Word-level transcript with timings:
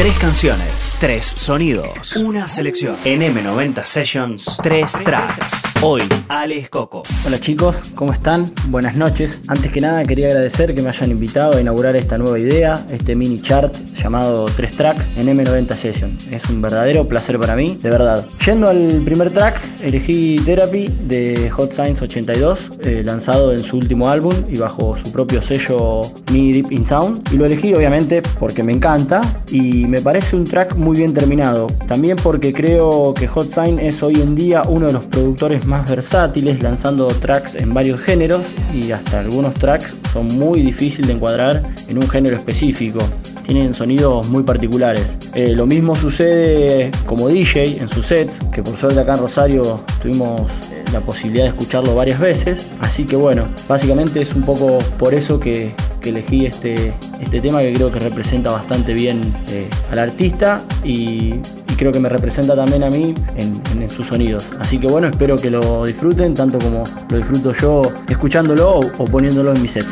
Tres 0.00 0.18
canciones, 0.18 0.96
tres 0.98 1.26
sonidos, 1.26 2.16
una 2.16 2.48
selección. 2.48 2.96
En 3.04 3.20
M90 3.20 3.84
Sessions, 3.84 4.56
tres 4.62 4.92
tracks. 5.04 5.62
Hoy, 5.82 6.00
Alex 6.28 6.70
Coco. 6.70 7.02
Hola 7.26 7.38
chicos, 7.38 7.76
¿cómo 7.94 8.14
están? 8.14 8.50
Buenas 8.68 8.96
noches. 8.96 9.42
Antes 9.48 9.70
que 9.70 9.80
nada 9.82 10.02
quería 10.04 10.28
agradecer 10.28 10.74
que 10.74 10.80
me 10.80 10.88
hayan 10.88 11.10
invitado 11.10 11.58
a 11.58 11.60
inaugurar 11.60 11.96
esta 11.96 12.16
nueva 12.16 12.38
idea, 12.38 12.82
este 12.90 13.14
mini 13.14 13.42
chart 13.42 13.74
llamado 13.94 14.46
Tres 14.46 14.74
Tracks 14.76 15.10
en 15.16 15.36
M90 15.36 15.74
Sessions. 15.74 16.28
Es 16.28 16.48
un 16.48 16.62
verdadero 16.62 17.06
placer 17.06 17.38
para 17.38 17.54
mí, 17.54 17.78
de 17.82 17.90
verdad. 17.90 18.26
Yendo 18.44 18.70
al 18.70 19.02
primer 19.02 19.30
track, 19.32 19.60
elegí 19.82 20.36
Therapy 20.38 20.88
de 20.88 21.50
Hot 21.50 21.72
Science 21.72 22.02
82, 22.02 22.72
eh, 22.84 23.02
lanzado 23.04 23.52
en 23.52 23.58
su 23.58 23.76
último 23.76 24.08
álbum 24.08 24.34
y 24.48 24.58
bajo 24.58 24.96
su 24.96 25.12
propio 25.12 25.42
sello 25.42 26.00
Me 26.32 26.52
Deep 26.52 26.72
in 26.72 26.86
Sound. 26.86 27.28
Y 27.32 27.36
lo 27.36 27.44
elegí 27.44 27.74
obviamente 27.74 28.22
porque 28.38 28.62
me 28.62 28.72
encanta 28.72 29.20
y 29.50 29.89
me 29.90 30.00
parece 30.00 30.36
un 30.36 30.44
track 30.44 30.76
muy 30.76 30.98
bien 30.98 31.12
terminado. 31.12 31.66
También 31.88 32.16
porque 32.16 32.52
creo 32.52 33.12
que 33.12 33.26
Hot 33.26 33.52
Sign 33.52 33.80
es 33.80 34.04
hoy 34.04 34.20
en 34.20 34.36
día 34.36 34.62
uno 34.68 34.86
de 34.86 34.92
los 34.92 35.04
productores 35.06 35.66
más 35.66 35.90
versátiles, 35.90 36.62
lanzando 36.62 37.08
tracks 37.08 37.56
en 37.56 37.74
varios 37.74 37.98
géneros 37.98 38.42
y 38.72 38.92
hasta 38.92 39.18
algunos 39.18 39.52
tracks 39.54 39.96
son 40.12 40.28
muy 40.28 40.62
difíciles 40.62 41.08
de 41.08 41.14
encuadrar 41.14 41.62
en 41.88 41.98
un 41.98 42.08
género 42.08 42.36
específico. 42.36 43.00
Tienen 43.44 43.74
sonidos 43.74 44.28
muy 44.28 44.44
particulares. 44.44 45.04
Eh, 45.34 45.56
lo 45.56 45.66
mismo 45.66 45.96
sucede 45.96 46.92
como 47.04 47.26
DJ 47.26 47.80
en 47.80 47.88
sus 47.88 48.06
sets, 48.06 48.38
que 48.52 48.62
por 48.62 48.76
suerte 48.76 49.00
acá 49.00 49.14
en 49.14 49.18
Rosario 49.18 49.80
tuvimos 50.00 50.42
eh, 50.70 50.84
la 50.92 51.00
posibilidad 51.00 51.44
de 51.46 51.50
escucharlo 51.50 51.96
varias 51.96 52.20
veces. 52.20 52.68
Así 52.78 53.04
que 53.06 53.16
bueno, 53.16 53.42
básicamente 53.68 54.22
es 54.22 54.36
un 54.36 54.42
poco 54.42 54.78
por 55.00 55.14
eso 55.14 55.40
que, 55.40 55.74
elegí 56.08 56.46
este, 56.46 56.94
este 57.20 57.40
tema 57.40 57.60
que 57.60 57.72
creo 57.74 57.92
que 57.92 57.98
representa 57.98 58.50
bastante 58.50 58.94
bien 58.94 59.34
eh, 59.50 59.68
al 59.90 59.98
artista 59.98 60.62
y, 60.82 61.34
creo 61.76 61.92
que 61.92 62.00
me 62.00 62.10
representa 62.10 62.54
también 62.54 62.84
a 62.84 62.90
mí 62.90 63.14
en, 63.36 63.90
sus 63.90 64.08
sonidos. 64.08 64.50
Así 64.60 64.76
que 64.76 64.86
bueno, 64.86 65.08
espero 65.08 65.36
que 65.36 65.50
lo 65.50 65.86
disfruten 65.86 66.34
tanto 66.34 66.58
como 66.58 66.84
lo 67.08 67.16
disfruto 67.16 67.54
yo 67.54 67.80
escuchándolo 68.06 68.80
o 68.98 69.04
poniéndolo 69.06 69.54
en 69.54 69.62
mi 69.62 69.68
set. 69.68 69.86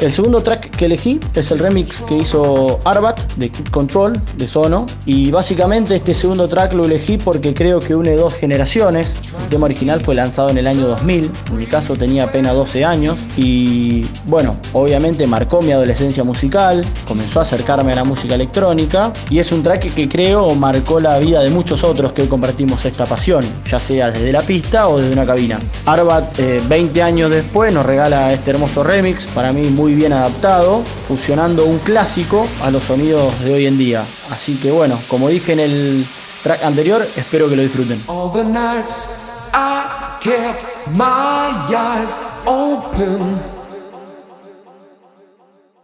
El 0.00 0.10
segundo 0.10 0.42
track 0.42 0.70
que 0.70 0.86
elegí 0.86 1.20
es 1.34 1.50
el 1.50 1.58
remix 1.58 2.00
que 2.00 2.16
hizo 2.16 2.80
Arbat 2.86 3.34
de 3.34 3.50
Keep 3.50 3.70
Control 3.70 4.18
de 4.38 4.48
Sono. 4.48 4.86
Y 5.04 5.30
básicamente 5.30 5.94
este 5.94 6.14
segundo 6.14 6.48
track 6.48 6.72
lo 6.72 6.86
elegí 6.86 7.18
porque 7.18 7.52
creo 7.52 7.80
que 7.80 7.94
une 7.94 8.16
dos 8.16 8.32
generaciones. 8.32 9.16
El 9.42 9.48
tema 9.50 9.66
original 9.66 10.00
fue 10.00 10.14
lanzado 10.14 10.48
en 10.48 10.56
el 10.56 10.66
año 10.66 10.86
2000. 10.86 11.30
En 11.50 11.56
mi 11.56 11.66
caso 11.66 11.96
tenía 11.96 12.24
apenas 12.24 12.54
12 12.54 12.82
años. 12.82 13.18
Y 13.36 14.06
bueno, 14.24 14.56
obviamente 14.72 15.26
marcó 15.26 15.60
mi 15.60 15.72
adolescencia 15.72 16.24
musical. 16.24 16.82
Comenzó 17.06 17.40
a 17.40 17.42
acercarme 17.42 17.92
a 17.92 17.96
la 17.96 18.04
música 18.04 18.36
electrónica. 18.36 19.12
Y 19.28 19.38
es 19.38 19.52
un 19.52 19.62
track 19.62 19.92
que 19.92 20.08
creo 20.08 20.54
marcó 20.54 20.98
la 20.98 21.18
vida 21.18 21.42
de 21.42 21.50
muchos 21.50 21.84
otros 21.84 22.14
que 22.14 22.22
hoy 22.22 22.28
compartimos 22.28 22.86
esta 22.86 23.04
pasión. 23.04 23.44
Ya 23.70 23.78
sea 23.78 24.10
desde 24.10 24.32
la 24.32 24.40
pista 24.40 24.88
o 24.88 24.96
desde 24.96 25.12
una 25.12 25.26
cabina. 25.26 25.60
Arbat, 25.84 26.38
20 26.38 26.98
eh, 26.98 27.02
años 27.02 27.30
después, 27.30 27.70
nos 27.74 27.84
regala 27.84 28.32
este 28.32 28.52
hermoso 28.52 28.82
remix. 28.82 29.26
Para 29.26 29.52
mí 29.52 29.68
bien 29.94 30.12
adaptado, 30.12 30.82
fusionando 31.08 31.64
un 31.64 31.78
clásico 31.78 32.46
a 32.62 32.70
los 32.70 32.84
sonidos 32.84 33.38
de 33.40 33.54
hoy 33.54 33.66
en 33.66 33.78
día. 33.78 34.04
Así 34.30 34.56
que 34.56 34.70
bueno, 34.70 34.98
como 35.08 35.28
dije 35.28 35.52
en 35.52 35.60
el 35.60 36.06
track 36.42 36.62
anterior, 36.64 37.06
espero 37.16 37.48
que 37.48 37.56
lo 37.56 37.62
disfruten. 37.62 38.02
All 38.06 38.30
the 38.32 38.44
nights 38.44 39.08
I 39.52 40.18
kept 40.20 40.88
my 40.88 41.74
eyes 41.74 42.16
open. 42.46 43.38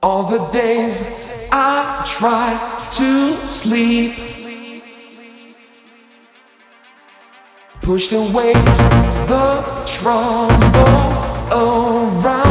All 0.02 0.24
the 0.24 0.38
days 0.52 1.02
I 1.50 2.04
tried 2.18 2.58
to 2.92 3.32
sleep. 3.48 4.14
Pushed 7.82 8.12
away 8.12 8.52
the 8.52 9.62
troubles 9.86 11.22
around. 11.52 12.45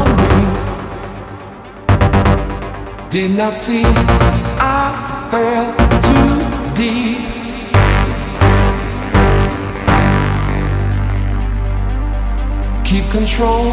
Did 3.16 3.32
not 3.38 3.56
see 3.56 3.82
I 4.60 5.28
fell 5.32 5.74
too 6.02 6.74
deep. 6.76 7.24
Keep 12.84 13.10
control 13.10 13.72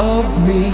of 0.00 0.24
me. 0.48 0.72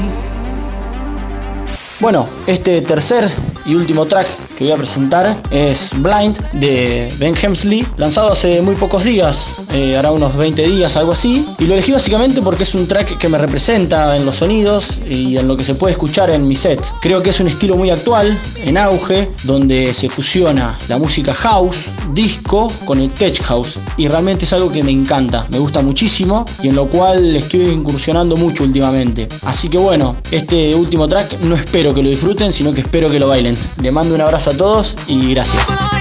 Bueno, 2.00 2.26
este 2.46 2.80
tercer 2.80 3.30
y 3.66 3.74
último 3.74 4.06
track 4.06 4.26
que 4.56 4.64
voy 4.64 4.72
a 4.72 4.76
presentar 4.76 5.36
es 5.50 5.90
Blind 5.98 6.38
de 6.52 7.12
Ben 7.18 7.34
Hemsley, 7.40 7.86
lanzado 7.96 8.32
hace 8.32 8.62
muy 8.62 8.74
pocos 8.74 9.04
días, 9.04 9.56
eh, 9.72 9.96
hará 9.96 10.12
unos 10.12 10.36
20 10.36 10.62
días, 10.68 10.96
algo 10.96 11.12
así. 11.12 11.46
Y 11.58 11.64
lo 11.64 11.74
elegí 11.74 11.92
básicamente 11.92 12.40
porque 12.40 12.62
es 12.62 12.74
un 12.74 12.86
track 12.86 13.18
que 13.18 13.28
me 13.28 13.38
representa 13.38 14.16
en 14.16 14.24
los 14.24 14.36
sonidos 14.36 15.00
y 15.08 15.36
en 15.36 15.48
lo 15.48 15.56
que 15.56 15.64
se 15.64 15.74
puede 15.74 15.92
escuchar 15.92 16.30
en 16.30 16.46
mi 16.46 16.56
set. 16.56 16.80
Creo 17.00 17.22
que 17.22 17.30
es 17.30 17.40
un 17.40 17.48
estilo 17.48 17.76
muy 17.76 17.90
actual, 17.90 18.38
en 18.64 18.78
auge, 18.78 19.28
donde 19.44 19.92
se 19.92 20.08
fusiona 20.08 20.78
la 20.88 20.98
música 20.98 21.34
house, 21.34 21.90
disco 22.12 22.72
con 22.84 23.00
el 23.00 23.10
tech 23.10 23.40
house. 23.42 23.78
Y 23.96 24.08
realmente 24.08 24.44
es 24.44 24.52
algo 24.52 24.70
que 24.70 24.82
me 24.82 24.92
encanta, 24.92 25.46
me 25.50 25.58
gusta 25.58 25.82
muchísimo 25.82 26.44
y 26.62 26.68
en 26.68 26.76
lo 26.76 26.86
cual 26.88 27.36
estoy 27.36 27.62
incursionando 27.62 28.36
mucho 28.36 28.64
últimamente. 28.64 29.28
Así 29.42 29.68
que 29.68 29.78
bueno, 29.78 30.16
este 30.30 30.74
último 30.74 31.08
track 31.08 31.40
no 31.40 31.54
espero 31.54 31.92
que 31.92 32.02
lo 32.02 32.08
disfruten, 32.08 32.52
sino 32.52 32.72
que 32.72 32.80
espero 32.80 33.08
que 33.08 33.18
lo 33.18 33.28
bailen. 33.28 33.55
Le 33.80 33.90
mando 33.90 34.14
un 34.14 34.20
abrazo 34.20 34.50
a 34.50 34.56
todos 34.56 34.96
y 35.06 35.32
gracias. 35.32 35.95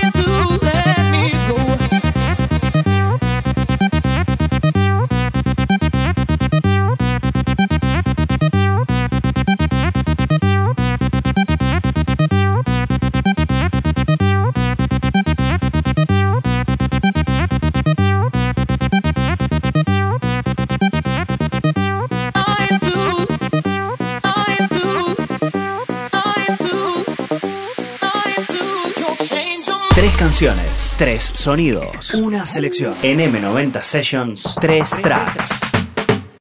Tres 29.96 30.12
canciones, 30.18 30.96
tres 30.98 31.32
sonidos, 31.34 32.14
una 32.16 32.46
selección. 32.46 32.94
En 33.02 33.20
M90 33.20 33.82
Sessions, 33.82 34.56
tres 34.60 34.92
tracks. 35.02 35.75